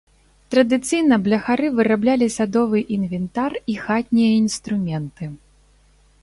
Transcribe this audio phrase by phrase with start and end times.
[0.53, 5.25] Традыцыйна бляхары выраблялі садовы інвентар і хатнія інструменты.